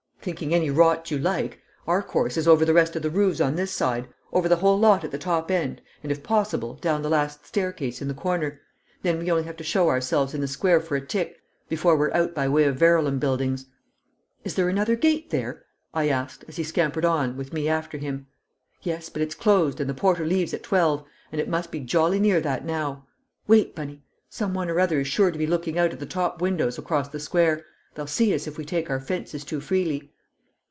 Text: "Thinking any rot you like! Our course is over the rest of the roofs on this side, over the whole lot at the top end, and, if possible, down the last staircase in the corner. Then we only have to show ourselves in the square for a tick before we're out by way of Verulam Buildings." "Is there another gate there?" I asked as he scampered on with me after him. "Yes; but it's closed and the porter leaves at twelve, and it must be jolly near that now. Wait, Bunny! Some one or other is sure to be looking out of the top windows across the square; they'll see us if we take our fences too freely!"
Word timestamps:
"Thinking 0.23 0.53
any 0.53 0.69
rot 0.69 1.09
you 1.09 1.17
like! 1.17 1.61
Our 1.87 2.03
course 2.03 2.37
is 2.37 2.47
over 2.47 2.63
the 2.63 2.75
rest 2.75 2.95
of 2.95 3.01
the 3.01 3.09
roofs 3.09 3.41
on 3.41 3.55
this 3.55 3.71
side, 3.71 4.07
over 4.31 4.47
the 4.47 4.57
whole 4.57 4.77
lot 4.77 5.03
at 5.03 5.09
the 5.09 5.17
top 5.17 5.49
end, 5.49 5.81
and, 6.03 6.11
if 6.11 6.21
possible, 6.21 6.75
down 6.75 7.01
the 7.01 7.09
last 7.09 7.47
staircase 7.47 8.03
in 8.03 8.07
the 8.07 8.13
corner. 8.13 8.61
Then 9.01 9.17
we 9.17 9.31
only 9.31 9.45
have 9.45 9.57
to 9.57 9.63
show 9.63 9.89
ourselves 9.89 10.35
in 10.35 10.41
the 10.41 10.47
square 10.47 10.79
for 10.79 10.95
a 10.95 11.01
tick 11.03 11.37
before 11.69 11.95
we're 11.97 12.13
out 12.13 12.35
by 12.35 12.47
way 12.47 12.65
of 12.65 12.75
Verulam 12.77 13.17
Buildings." 13.17 13.65
"Is 14.43 14.53
there 14.53 14.69
another 14.69 14.95
gate 14.95 15.31
there?" 15.31 15.65
I 15.91 16.07
asked 16.09 16.45
as 16.47 16.57
he 16.57 16.63
scampered 16.63 17.03
on 17.03 17.35
with 17.35 17.51
me 17.51 17.67
after 17.67 17.97
him. 17.97 18.27
"Yes; 18.83 19.09
but 19.09 19.23
it's 19.23 19.33
closed 19.33 19.81
and 19.81 19.89
the 19.89 19.95
porter 19.95 20.27
leaves 20.27 20.53
at 20.53 20.61
twelve, 20.61 21.03
and 21.31 21.41
it 21.41 21.49
must 21.49 21.71
be 21.71 21.79
jolly 21.79 22.19
near 22.19 22.39
that 22.41 22.63
now. 22.63 23.07
Wait, 23.47 23.73
Bunny! 23.73 24.03
Some 24.29 24.53
one 24.53 24.69
or 24.69 24.79
other 24.79 24.99
is 24.99 25.07
sure 25.07 25.31
to 25.31 25.39
be 25.39 25.47
looking 25.47 25.79
out 25.79 25.91
of 25.93 25.99
the 25.99 26.05
top 26.05 26.43
windows 26.43 26.77
across 26.77 27.07
the 27.09 27.19
square; 27.19 27.65
they'll 27.95 28.07
see 28.07 28.33
us 28.33 28.47
if 28.47 28.57
we 28.57 28.63
take 28.63 28.89
our 28.89 29.01
fences 29.01 29.43
too 29.43 29.59
freely!" 29.59 30.09